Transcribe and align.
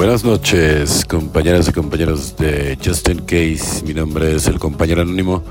Buenas 0.00 0.24
noches, 0.24 1.04
compañeras 1.04 1.68
y 1.68 1.72
compañeros 1.72 2.34
de 2.38 2.78
Justin 2.82 3.18
Case. 3.18 3.84
Mi 3.84 3.92
nombre 3.92 4.34
es 4.34 4.46
el 4.46 4.58
compañero 4.58 5.02
anónimo. 5.02 5.42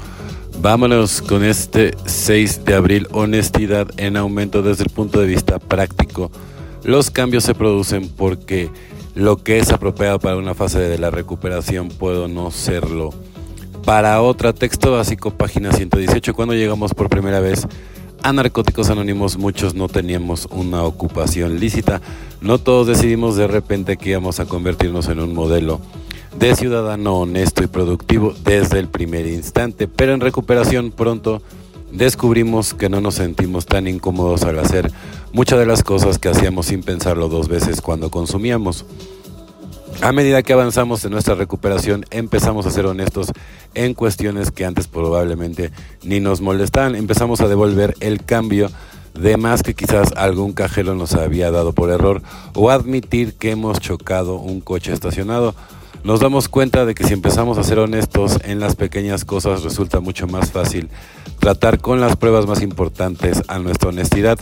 Vámonos 0.60 1.22
con 1.22 1.44
este 1.44 1.94
6 2.08 2.66
de 2.66 2.74
abril, 2.74 3.08
honestidad 3.12 3.88
en 3.98 4.18
aumento 4.18 4.64
desde 4.64 4.86
el 4.86 4.90
punto 4.90 5.22
de 5.22 5.28
vista 5.28 5.60
práctico. 5.60 6.32
Los 6.84 7.12
cambios 7.12 7.44
se 7.44 7.54
producen 7.54 8.10
porque 8.10 8.72
lo 9.14 9.38
que 9.38 9.60
es 9.60 9.72
apropiado 9.72 10.18
para 10.18 10.38
una 10.38 10.56
fase 10.56 10.80
de 10.80 10.98
la 10.98 11.12
recuperación 11.12 11.90
puedo 11.90 12.28
no 12.28 12.50
serlo. 12.50 13.12
Para 13.86 14.20
otra, 14.20 14.52
texto 14.52 14.94
básico, 14.94 15.30
página 15.30 15.74
118, 15.74 16.34
cuando 16.34 16.56
llegamos 16.56 16.96
por 16.96 17.08
primera 17.08 17.40
vez 17.40 17.68
a 18.24 18.34
Narcóticos 18.34 18.90
Anónimos 18.90 19.38
muchos 19.38 19.76
no 19.76 19.88
teníamos 19.88 20.48
una 20.52 20.84
ocupación 20.84 21.60
lícita. 21.60 22.02
No 22.42 22.58
todos 22.58 22.88
decidimos 22.88 23.36
de 23.36 23.48
repente 23.48 23.98
que 23.98 24.12
íbamos 24.12 24.40
a 24.40 24.46
convertirnos 24.46 25.08
en 25.08 25.20
un 25.20 25.34
modelo 25.34 25.80
de 26.38 26.56
ciudadano 26.56 27.16
honesto 27.16 27.64
y 27.64 27.68
productivo 27.68 28.34
desde 28.44 28.80
el 28.80 28.88
primer 28.88 29.26
instante, 29.28 29.88
pero 29.88 30.14
en 30.14 30.22
recuperación 30.22 30.92
pronto 30.92 31.42
descubrimos 31.92 32.74
que 32.74 32.90
no 32.90 33.02
nos 33.02 33.16
sentimos 33.16 33.66
tan 33.66 33.88
incómodos 33.88 34.44
al 34.44 34.60
hacer 34.60 34.92
muchas 35.34 35.60
de 35.60 35.66
las 35.66 35.84
cosas 35.84 36.20
que 36.20 36.30
hacíamos 36.30 36.68
sin 36.68 36.84
pensarlo 36.84 37.30
dos 37.30 37.48
veces 37.48 37.82
cuando 37.82 38.10
consumíamos. 38.12 38.86
A 40.02 40.14
medida 40.14 40.44
que 40.44 40.54
avanzamos 40.54 41.04
en 41.04 41.12
nuestra 41.12 41.36
recuperación, 41.36 42.06
empezamos 42.10 42.66
a 42.66 42.72
ser 42.72 42.86
honestos 42.86 43.34
en 43.74 43.94
cuestiones 43.94 44.50
que 44.50 44.64
antes 44.64 44.88
probablemente 44.88 45.72
ni 46.04 46.22
nos 46.22 46.40
molestaban. 46.40 46.96
Empezamos 46.96 47.42
a 47.42 47.50
devolver 47.50 47.96
el 48.00 48.24
cambio 48.24 48.72
de 49.14 49.36
más 49.36 49.62
que 49.62 49.74
quizás 49.74 50.14
algún 50.16 50.54
cajero 50.54 50.96
nos 50.96 51.16
había 51.16 51.52
dado 51.52 51.74
por 51.74 51.90
error 51.90 52.22
o 52.56 52.70
admitir 52.70 53.34
que 53.34 53.52
hemos 53.52 53.82
chocado 53.82 54.36
un 54.36 54.62
coche 54.62 54.94
estacionado. 54.94 55.54
Nos 56.06 56.22
damos 56.22 56.48
cuenta 56.48 56.86
de 56.86 56.96
que 56.96 57.04
si 57.04 57.14
empezamos 57.14 57.58
a 57.58 57.64
ser 57.66 57.80
honestos 57.80 58.40
en 58.46 58.62
las 58.62 58.78
pequeñas 58.78 59.26
cosas 59.26 59.64
resulta 59.64 60.00
mucho 60.00 60.28
más 60.28 60.50
fácil 60.52 60.90
tratar 61.40 61.80
con 61.80 62.00
las 62.00 62.16
pruebas 62.16 62.46
más 62.46 62.62
importantes 62.62 63.44
a 63.50 63.60
nuestra 63.60 63.90
honestidad. 63.90 64.40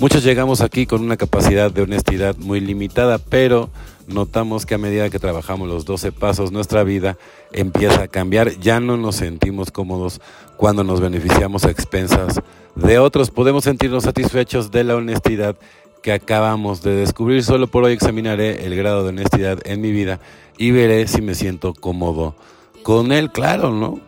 Muchos 0.00 0.24
llegamos 0.24 0.62
aquí 0.62 0.86
con 0.86 1.02
una 1.02 1.18
capacidad 1.18 1.70
de 1.70 1.82
honestidad 1.82 2.34
muy 2.38 2.58
limitada, 2.60 3.18
pero 3.18 3.68
notamos 4.06 4.64
que 4.64 4.74
a 4.74 4.78
medida 4.78 5.10
que 5.10 5.18
trabajamos 5.18 5.68
los 5.68 5.84
12 5.84 6.10
pasos, 6.10 6.52
nuestra 6.52 6.84
vida 6.84 7.18
empieza 7.52 8.04
a 8.04 8.08
cambiar. 8.08 8.58
Ya 8.60 8.80
no 8.80 8.96
nos 8.96 9.16
sentimos 9.16 9.70
cómodos 9.70 10.22
cuando 10.56 10.84
nos 10.84 11.02
beneficiamos 11.02 11.66
a 11.66 11.70
expensas 11.70 12.40
de 12.76 12.98
otros. 12.98 13.30
Podemos 13.30 13.64
sentirnos 13.64 14.04
satisfechos 14.04 14.70
de 14.70 14.84
la 14.84 14.96
honestidad 14.96 15.56
que 16.02 16.12
acabamos 16.12 16.80
de 16.80 16.94
descubrir. 16.94 17.44
Solo 17.44 17.66
por 17.66 17.84
hoy 17.84 17.92
examinaré 17.92 18.64
el 18.64 18.76
grado 18.76 19.02
de 19.02 19.10
honestidad 19.10 19.58
en 19.66 19.82
mi 19.82 19.92
vida 19.92 20.18
y 20.56 20.70
veré 20.70 21.08
si 21.08 21.20
me 21.20 21.34
siento 21.34 21.74
cómodo 21.74 22.34
con 22.82 23.12
él, 23.12 23.30
claro, 23.30 23.70
¿no? 23.70 24.00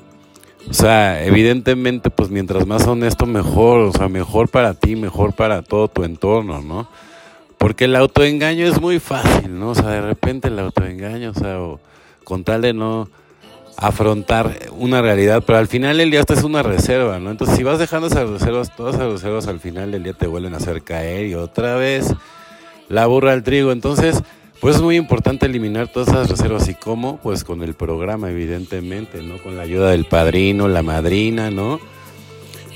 O 0.69 0.75
sea, 0.75 1.25
evidentemente, 1.25 2.11
pues 2.11 2.31
mientras 2.31 2.67
más 2.67 2.87
honesto, 2.87 3.27
mejor, 3.27 3.81
o 3.81 3.93
sea, 3.93 4.09
mejor 4.09 4.49
para 4.49 4.75
ti, 4.75 4.97
mejor 4.97 5.35
para 5.35 5.63
todo 5.63 5.89
tu 5.89 6.05
entorno, 6.05 6.63
¿no? 6.63 6.89
Porque 7.59 7.85
el 7.85 7.97
autoengaño 7.97 8.67
es 8.67 8.81
muy 8.81 8.99
fácil, 8.99 9.59
¿no? 9.59 9.71
O 9.71 9.75
sea, 9.75 9.91
de 9.91 10.01
repente 10.01 10.49
el 10.49 10.59
autoengaño, 10.59 11.31
o 11.31 11.35
sea, 11.35 11.59
con 12.25 12.45
tal 12.45 12.63
de 12.63 12.73
no 12.73 13.09
afrontar 13.77 14.59
una 14.73 15.03
realidad, 15.03 15.43
pero 15.47 15.59
al 15.59 15.67
final 15.67 16.01
el 16.01 16.11
día 16.11 16.21
esta 16.21 16.35
es 16.35 16.45
una 16.45 16.63
reserva, 16.63 17.19
¿no? 17.19 17.31
Entonces, 17.31 17.57
si 17.57 17.63
vas 17.63 17.79
dejando 17.79 18.07
esas 18.07 18.29
reservas, 18.29 18.75
todas 18.75 18.95
esas 18.95 19.13
reservas 19.13 19.47
al 19.49 19.61
final 19.61 19.91
del 19.93 20.03
día 20.03 20.13
te 20.13 20.27
vuelven 20.27 20.55
a 20.55 20.59
hacer 20.59 20.83
caer 20.83 21.27
y 21.27 21.35
otra 21.35 21.77
vez 21.77 22.15
la 22.89 23.07
burra 23.07 23.33
al 23.33 23.43
trigo. 23.43 23.73
Entonces, 23.73 24.23
pues 24.63 24.77
es 24.77 24.83
muy 24.83 24.95
importante 24.95 25.47
eliminar 25.47 25.89
todas 25.89 26.07
esas 26.11 26.31
reservas 26.31 26.69
y 26.69 26.75
cómo, 26.75 27.17
pues 27.21 27.43
con 27.43 27.65
el 27.65 27.75
programa, 27.75 28.31
evidentemente, 28.31 29.21
¿no? 29.21 29.39
Con 29.39 29.57
la 29.57 29.65
ayuda 29.65 29.91
del 29.91 30.05
padrino, 30.05 30.69
la 30.69 30.85
madrina, 30.85 31.51
¿no? 31.51 31.81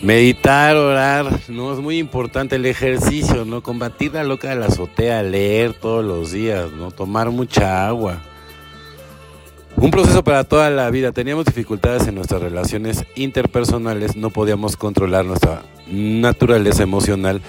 Meditar, 0.02 0.74
orar, 0.74 1.30
¿no? 1.46 1.72
Es 1.72 1.78
muy 1.78 1.98
importante 1.98 2.56
el 2.56 2.66
ejercicio, 2.66 3.44
¿no? 3.44 3.62
Combatir 3.62 4.14
la 4.14 4.24
loca 4.24 4.48
de 4.48 4.56
la 4.56 4.66
azotea, 4.66 5.22
leer 5.22 5.74
todos 5.74 6.04
los 6.04 6.32
días, 6.32 6.72
¿no? 6.72 6.90
Tomar 6.90 7.30
mucha 7.30 7.86
agua. 7.86 8.20
Un 9.76 9.92
proceso 9.92 10.24
para 10.24 10.42
toda 10.42 10.68
la 10.70 10.90
vida. 10.90 11.12
Teníamos 11.12 11.44
dificultades 11.44 12.08
en 12.08 12.16
nuestras 12.16 12.42
relaciones 12.42 13.04
interpersonales, 13.14 14.16
no 14.16 14.30
podíamos 14.30 14.76
controlar 14.76 15.24
nuestra 15.24 15.62
naturaleza 15.86 16.82
emocional. 16.82 17.40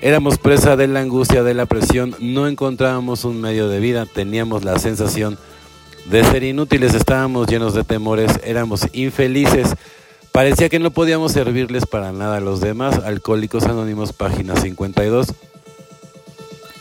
Éramos 0.00 0.38
presa 0.38 0.76
de 0.76 0.88
la 0.88 1.00
angustia, 1.00 1.42
de 1.42 1.54
la 1.54 1.66
presión, 1.66 2.14
no 2.20 2.46
encontrábamos 2.46 3.24
un 3.24 3.40
medio 3.40 3.68
de 3.68 3.80
vida, 3.80 4.06
teníamos 4.06 4.64
la 4.64 4.78
sensación 4.78 5.38
de 6.04 6.22
ser 6.24 6.44
inútiles, 6.44 6.94
estábamos 6.94 7.46
llenos 7.46 7.74
de 7.74 7.82
temores, 7.82 8.40
éramos 8.44 8.86
infelices 8.92 9.74
Parecía 10.36 10.68
que 10.68 10.78
no 10.78 10.90
podíamos 10.90 11.32
servirles 11.32 11.86
para 11.86 12.12
nada 12.12 12.36
a 12.36 12.40
los 12.40 12.60
demás. 12.60 12.98
Alcohólicos 13.06 13.64
Anónimos, 13.64 14.12
página 14.12 14.54
52. 14.54 15.28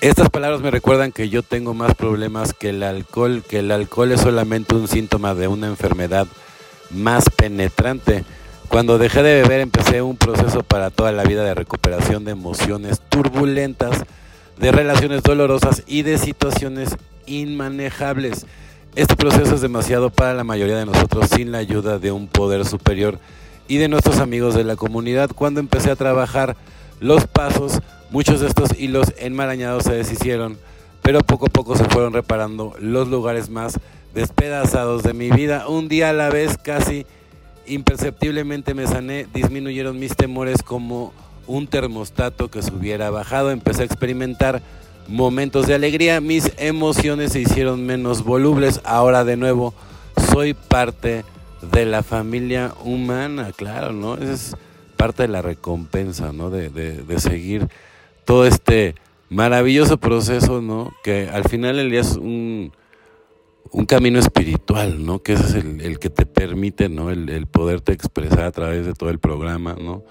Estas 0.02 0.30
palabras 0.30 0.60
me 0.60 0.72
recuerdan 0.72 1.14
que 1.14 1.30
yo 1.30 1.42
tengo 1.42 1.74
más 1.74 1.96
problemas 1.96 2.54
que 2.54 2.72
el 2.72 2.84
alcohol, 2.84 3.46
que 3.48 3.60
el 3.60 3.72
alcohol 3.72 4.12
es 4.12 4.20
solamente 4.20 4.76
un 4.76 4.90
síntoma 4.90 5.36
de 5.36 5.48
una 5.48 5.68
enfermedad 5.68 6.28
más 6.92 7.30
penetrante. 7.30 8.26
Cuando 8.70 8.98
dejé 8.98 9.24
de 9.24 9.42
beber 9.42 9.62
empecé 9.62 10.02
un 10.02 10.18
proceso 10.18 10.64
para 10.64 10.90
toda 10.90 11.12
la 11.12 11.24
vida 11.24 11.44
de 11.44 11.54
recuperación 11.54 12.26
de 12.26 12.32
emociones 12.32 13.02
turbulentas, 13.10 14.04
de 14.58 14.72
relaciones 14.72 15.24
dolorosas 15.24 15.84
y 15.88 16.02
de 16.02 16.18
situaciones 16.18 16.96
inmanejables. 17.26 18.46
Este 18.96 19.16
proceso 19.16 19.56
es 19.56 19.62
demasiado 19.62 20.10
para 20.10 20.34
la 20.34 20.44
mayoría 20.44 20.78
de 20.78 20.86
nosotros 20.86 21.30
sin 21.30 21.52
la 21.52 21.60
ayuda 21.60 22.00
de 22.00 22.12
un 22.12 22.28
poder 22.28 22.66
superior 22.66 23.20
y 23.68 23.78
de 23.78 23.88
nuestros 23.88 24.20
amigos 24.20 24.56
de 24.56 24.64
la 24.64 24.76
comunidad. 24.76 25.30
Cuando 25.34 25.60
empecé 25.60 25.92
a 25.92 25.96
trabajar 25.96 26.56
los 27.00 27.28
pasos, 27.28 27.82
muchos 28.10 28.42
de 28.42 28.48
estos 28.48 28.78
hilos 28.78 29.14
enmarañados 29.18 29.84
se 29.84 29.94
deshicieron, 29.94 30.58
pero 31.02 31.20
poco 31.20 31.48
a 31.48 31.50
poco 31.50 31.76
se 31.76 31.86
fueron 31.86 32.14
reparando 32.14 32.74
los 32.80 33.08
lugares 33.08 33.50
más 33.50 33.80
despedazados 34.14 35.04
de 35.04 35.14
mi 35.14 35.30
vida. 35.30 35.68
Un 35.68 35.88
día 35.88 36.10
a 36.10 36.14
la 36.14 36.30
vez, 36.30 36.58
casi 36.58 37.06
imperceptiblemente 37.68 38.74
me 38.74 38.88
sané, 38.88 39.28
disminuyeron 39.34 40.00
mis 40.00 40.16
temores 40.16 40.64
como 40.64 41.14
un 41.48 41.68
termostato 41.68 42.50
que 42.50 42.62
se 42.62 42.74
hubiera 42.74 43.10
bajado. 43.10 43.52
Empecé 43.52 43.84
a 43.84 43.86
experimentar 43.86 44.62
momentos 45.08 45.68
de 45.68 45.76
alegría, 45.76 46.22
mis 46.22 46.52
emociones 46.58 47.34
se 47.34 47.42
hicieron 47.42 47.86
menos 47.86 48.24
volubles. 48.24 48.82
Ahora 48.84 49.24
de 49.24 49.38
nuevo 49.38 49.74
soy 50.32 50.54
parte 50.54 51.24
de 51.72 51.86
la 51.86 52.04
familia 52.04 52.74
humana, 52.84 53.52
claro, 53.56 53.92
¿no? 53.92 54.16
Es 54.16 54.56
parte 54.98 55.24
de 55.24 55.30
la 55.30 55.42
recompensa, 55.42 56.32
¿no? 56.32 56.50
De, 56.50 56.70
de, 56.70 57.20
seguir 57.20 57.68
todo 58.24 58.46
este 58.46 58.96
maravilloso 59.30 59.98
proceso, 59.98 60.62
¿no? 60.62 60.94
Que 61.04 61.30
al 61.32 61.48
final 61.48 61.80
el 61.80 61.92
día 61.92 62.02
es 62.02 62.16
un, 62.16 62.72
un 63.72 63.86
camino 63.86 64.20
espiritual, 64.20 65.06
¿no? 65.06 65.20
Que 65.22 65.34
ese 65.34 65.46
es 65.46 65.54
el, 65.56 66.00
que 66.00 66.10
te 66.10 66.26
permite, 66.26 66.90
¿no? 66.90 67.10
El, 67.10 67.30
el, 67.30 67.48
poderte 67.48 67.92
expresar 67.92 68.44
a 68.44 68.52
través 68.52 68.86
de 68.86 68.94
todo 68.94 69.10
el 69.10 69.20
programa, 69.20 69.76
¿no? 69.80 70.04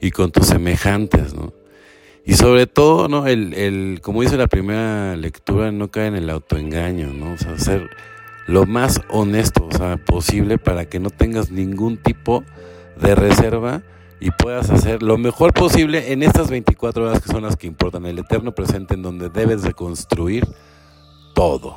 Y 0.00 0.10
con 0.10 0.32
tus 0.32 0.46
semejantes, 0.46 1.34
¿no? 1.34 1.52
Y 2.24 2.34
sobre 2.34 2.66
todo, 2.66 3.08
¿no? 3.08 3.26
El, 3.26 3.54
el, 3.54 4.00
como 4.02 4.22
dice 4.22 4.36
la 4.36 4.46
primera 4.46 5.16
lectura, 5.16 5.72
no 5.72 5.90
cae 5.90 6.08
en 6.08 6.16
el 6.16 6.30
autoengaño, 6.30 7.12
¿no? 7.12 7.32
O 7.32 7.38
sea, 7.38 7.58
ser 7.58 7.88
lo 8.46 8.66
más 8.66 9.00
honesto 9.08 9.68
o 9.72 9.76
sea, 9.76 9.96
posible 9.96 10.58
para 10.58 10.84
que 10.86 10.98
no 10.98 11.10
tengas 11.10 11.50
ningún 11.50 11.96
tipo 11.96 12.44
de 13.00 13.14
reserva 13.14 13.82
y 14.18 14.30
puedas 14.32 14.70
hacer 14.70 15.02
lo 15.02 15.16
mejor 15.18 15.54
posible 15.54 16.12
en 16.12 16.22
estas 16.22 16.50
24 16.50 17.04
horas 17.04 17.22
que 17.22 17.32
son 17.32 17.42
las 17.42 17.56
que 17.56 17.66
importan, 17.66 18.04
el 18.06 18.18
eterno 18.18 18.52
presente 18.52 18.94
en 18.94 19.02
donde 19.02 19.30
debes 19.30 19.62
de 19.62 19.72
construir 19.72 20.46
todo. 21.34 21.76